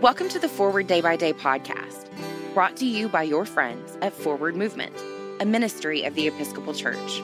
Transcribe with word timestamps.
Welcome 0.00 0.30
to 0.30 0.38
the 0.38 0.48
Forward 0.48 0.86
Day 0.86 1.02
by 1.02 1.16
Day 1.16 1.34
podcast, 1.34 2.08
brought 2.54 2.74
to 2.78 2.86
you 2.86 3.06
by 3.06 3.22
your 3.22 3.44
friends 3.44 3.98
at 4.00 4.14
Forward 4.14 4.56
Movement, 4.56 4.96
a 5.40 5.44
ministry 5.44 6.04
of 6.04 6.14
the 6.14 6.26
Episcopal 6.26 6.72
Church. 6.72 7.20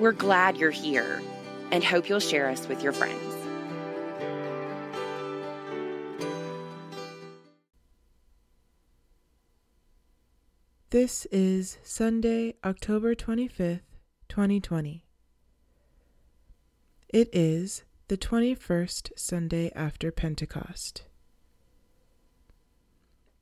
We're 0.00 0.10
glad 0.10 0.56
you're 0.56 0.72
here 0.72 1.22
and 1.70 1.84
hope 1.84 2.08
you'll 2.08 2.18
share 2.18 2.48
us 2.48 2.66
with 2.66 2.82
your 2.82 2.92
friends. 2.92 3.22
This 10.90 11.26
is 11.26 11.78
Sunday, 11.84 12.54
October 12.64 13.14
25th, 13.14 13.82
2020. 14.28 15.04
It 17.10 17.28
is 17.32 17.84
the 18.08 18.16
21st 18.16 19.10
Sunday 19.14 19.70
after 19.76 20.10
Pentecost. 20.10 21.04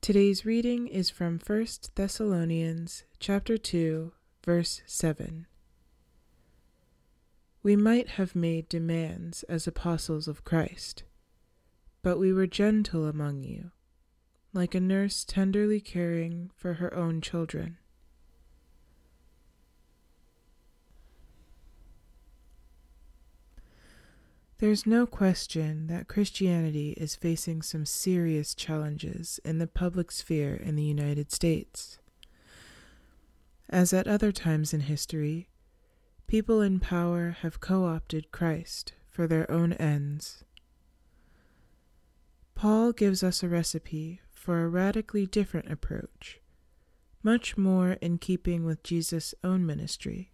Today's 0.01 0.47
reading 0.47 0.87
is 0.87 1.11
from 1.11 1.39
1 1.45 1.67
Thessalonians 1.93 3.03
chapter 3.19 3.55
2, 3.55 4.11
verse 4.43 4.81
7. 4.87 5.45
We 7.61 7.75
might 7.75 8.09
have 8.09 8.35
made 8.35 8.67
demands 8.67 9.43
as 9.43 9.67
apostles 9.67 10.27
of 10.27 10.43
Christ, 10.43 11.03
but 12.01 12.17
we 12.17 12.33
were 12.33 12.47
gentle 12.47 13.05
among 13.05 13.43
you 13.43 13.69
like 14.53 14.73
a 14.73 14.79
nurse 14.79 15.23
tenderly 15.23 15.79
caring 15.79 16.49
for 16.55 16.73
her 16.73 16.91
own 16.95 17.21
children. 17.21 17.77
There's 24.61 24.85
no 24.85 25.07
question 25.07 25.87
that 25.87 26.07
Christianity 26.07 26.91
is 26.91 27.15
facing 27.15 27.63
some 27.63 27.83
serious 27.83 28.53
challenges 28.53 29.39
in 29.43 29.57
the 29.57 29.65
public 29.65 30.11
sphere 30.11 30.53
in 30.53 30.75
the 30.75 30.83
United 30.83 31.31
States. 31.31 31.97
As 33.71 33.91
at 33.91 34.07
other 34.07 34.31
times 34.31 34.71
in 34.71 34.81
history, 34.81 35.49
people 36.27 36.61
in 36.61 36.79
power 36.79 37.37
have 37.41 37.59
co 37.59 37.87
opted 37.87 38.31
Christ 38.31 38.93
for 39.07 39.25
their 39.25 39.49
own 39.49 39.73
ends. 39.73 40.43
Paul 42.53 42.91
gives 42.91 43.23
us 43.23 43.41
a 43.41 43.49
recipe 43.49 44.21
for 44.31 44.61
a 44.61 44.69
radically 44.69 45.25
different 45.25 45.71
approach, 45.71 46.39
much 47.23 47.57
more 47.57 47.93
in 47.93 48.19
keeping 48.19 48.63
with 48.63 48.83
Jesus' 48.83 49.33
own 49.43 49.65
ministry. 49.65 50.30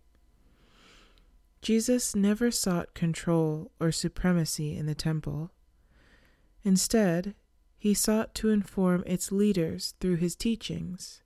Jesus 1.61 2.16
never 2.16 2.52
sought 2.52 2.94
control 2.94 3.72
or 3.80 3.91
supremacy 3.91 4.77
in 4.77 4.86
the 4.86 4.95
temple. 4.95 5.52
Instead, 6.64 7.36
he 7.77 7.94
sought 7.94 8.33
to 8.36 8.49
inform 8.49 9.03
its 9.05 9.31
leaders 9.31 9.94
through 9.99 10.16
his 10.16 10.36
teachings. 10.36 11.22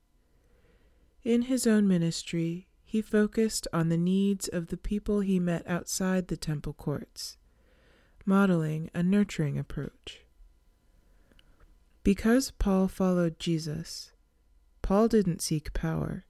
In 1.23 1.43
his 1.43 1.67
own 1.67 1.87
ministry, 1.87 2.67
he 2.83 3.01
focused 3.01 3.67
on 3.71 3.89
the 3.89 3.97
needs 3.97 4.47
of 4.47 4.67
the 4.67 4.77
people 4.77 5.21
he 5.21 5.39
met 5.39 5.65
outside 5.67 6.27
the 6.27 6.37
temple 6.37 6.73
courts, 6.73 7.37
modeling 8.25 8.89
a 8.93 9.01
nurturing 9.01 9.57
approach. 9.57 10.21
Because 12.03 12.51
Paul 12.51 12.87
followed 12.87 13.39
Jesus, 13.39 14.11
Paul 14.81 15.07
didn't 15.07 15.41
seek 15.41 15.73
power. 15.73 16.25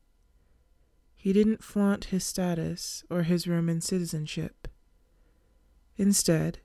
He 1.22 1.33
didn't 1.33 1.64
flaunt 1.64 2.05
his 2.05 2.23
status 2.23 3.03
or 3.08 3.22
his 3.22 3.47
Roman 3.47 3.80
citizenship. 3.80 4.67
Instead, 5.95 6.61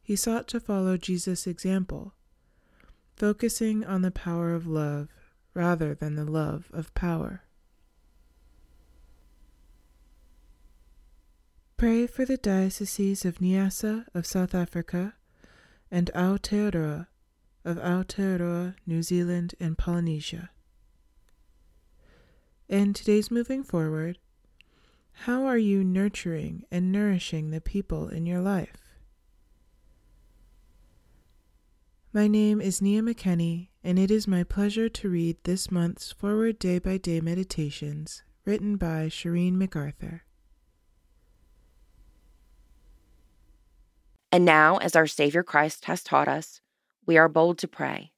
he 0.00 0.16
sought 0.16 0.48
to 0.48 0.60
follow 0.60 0.96
Jesus' 0.96 1.46
example, 1.46 2.14
focusing 3.14 3.84
on 3.84 4.00
the 4.00 4.10
power 4.10 4.54
of 4.54 4.66
love 4.66 5.10
rather 5.52 5.94
than 5.94 6.14
the 6.14 6.24
love 6.24 6.70
of 6.72 6.94
power. 6.94 7.42
Pray 11.76 12.06
for 12.06 12.24
the 12.24 12.38
dioceses 12.38 13.26
of 13.26 13.40
Niassa 13.42 14.06
of 14.14 14.24
South 14.24 14.54
Africa 14.54 15.16
and 15.90 16.10
Aotearoa 16.14 17.08
of 17.62 17.76
Aotearoa, 17.76 18.74
New 18.86 19.02
Zealand, 19.02 19.54
and 19.60 19.76
Polynesia. 19.76 20.48
And 22.72 22.96
today's 22.96 23.30
moving 23.30 23.62
forward, 23.62 24.18
how 25.12 25.44
are 25.44 25.58
you 25.58 25.84
nurturing 25.84 26.64
and 26.70 26.90
nourishing 26.90 27.50
the 27.50 27.60
people 27.60 28.08
in 28.08 28.24
your 28.24 28.40
life? 28.40 28.94
My 32.14 32.26
name 32.26 32.62
is 32.62 32.80
Nia 32.80 33.02
McKenney, 33.02 33.68
and 33.84 33.98
it 33.98 34.10
is 34.10 34.26
my 34.26 34.42
pleasure 34.42 34.88
to 34.88 35.10
read 35.10 35.36
this 35.44 35.70
month's 35.70 36.12
Forward 36.12 36.58
Day 36.58 36.78
by 36.78 36.96
Day 36.96 37.20
Meditations 37.20 38.22
written 38.46 38.78
by 38.78 39.08
Shireen 39.08 39.56
MacArthur. 39.56 40.22
And 44.32 44.46
now, 44.46 44.78
as 44.78 44.96
our 44.96 45.06
Savior 45.06 45.42
Christ 45.42 45.84
has 45.84 46.02
taught 46.02 46.26
us, 46.26 46.62
we 47.04 47.18
are 47.18 47.28
bold 47.28 47.58
to 47.58 47.68
pray. 47.68 48.12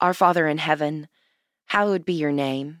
Our 0.00 0.12
Father 0.12 0.48
in 0.48 0.58
heaven, 0.58 1.06
hallowed 1.66 2.04
be 2.04 2.14
your 2.14 2.32
name. 2.32 2.80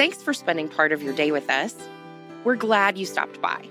Thanks 0.00 0.22
for 0.22 0.32
spending 0.32 0.66
part 0.66 0.92
of 0.92 1.02
your 1.02 1.12
day 1.12 1.30
with 1.30 1.50
us. 1.50 1.74
We're 2.42 2.56
glad 2.56 2.96
you 2.96 3.04
stopped 3.04 3.38
by. 3.42 3.68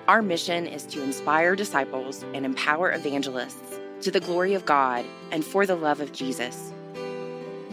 Our 0.07 0.21
mission 0.21 0.67
is 0.67 0.83
to 0.83 1.01
inspire 1.01 1.55
disciples 1.55 2.23
and 2.35 2.45
empower 2.45 2.91
evangelists 2.91 3.79
to 4.01 4.11
the 4.11 4.19
glory 4.19 4.53
of 4.53 4.65
God 4.65 5.03
and 5.31 5.43
for 5.43 5.65
the 5.65 5.75
love 5.75 6.01
of 6.01 6.11
Jesus. 6.11 6.71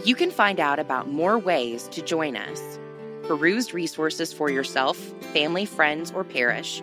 You 0.06 0.14
can 0.14 0.30
find 0.30 0.58
out 0.58 0.78
about 0.78 1.10
more 1.10 1.38
ways 1.38 1.86
to 1.88 2.00
join 2.00 2.34
us, 2.34 2.78
peruse 3.26 3.74
resources 3.74 4.32
for 4.32 4.50
yourself, 4.50 4.96
family, 5.32 5.64
friends, 5.64 6.12
or 6.12 6.24
parish, 6.24 6.82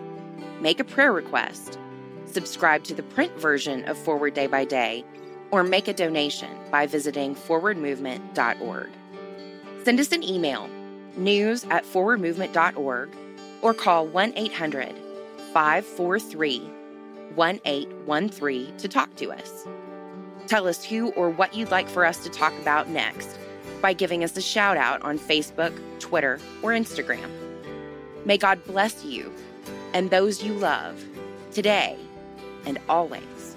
make 0.60 0.80
a 0.80 0.84
prayer 0.84 1.12
request, 1.12 1.78
subscribe 2.26 2.84
to 2.84 2.94
the 2.94 3.02
print 3.02 3.32
version 3.38 3.84
of 3.88 3.96
Forward 3.98 4.34
Day 4.34 4.46
by 4.46 4.64
Day, 4.64 5.04
or 5.50 5.62
make 5.62 5.88
a 5.88 5.92
donation 5.92 6.50
by 6.70 6.86
visiting 6.86 7.34
forwardmovement.org. 7.34 8.90
Send 9.84 10.00
us 10.00 10.12
an 10.12 10.22
email, 10.22 10.68
news 11.16 11.64
at 11.70 11.84
forwardmovement.org, 11.84 13.10
or 13.60 13.74
call 13.74 14.06
1 14.06 14.32
800 14.36 14.94
543 15.52 16.58
1813 17.34 18.76
to 18.76 18.88
talk 18.88 19.14
to 19.16 19.32
us. 19.32 19.66
Tell 20.46 20.66
us 20.66 20.84
who 20.84 21.10
or 21.10 21.30
what 21.30 21.54
you'd 21.54 21.70
like 21.70 21.88
for 21.88 22.04
us 22.04 22.22
to 22.24 22.30
talk 22.30 22.52
about 22.60 22.88
next 22.88 23.38
by 23.82 23.92
giving 23.92 24.24
us 24.24 24.36
a 24.36 24.40
shout 24.40 24.78
out 24.78 25.02
on 25.02 25.18
Facebook, 25.18 25.78
Twitter, 25.98 26.40
or 26.62 26.70
Instagram. 26.70 27.28
May 28.24 28.38
God 28.38 28.64
bless 28.64 29.04
you 29.04 29.30
and 29.92 30.10
those 30.10 30.42
you 30.42 30.54
love 30.54 31.04
today 31.52 31.98
and 32.64 32.78
always. 32.88 33.56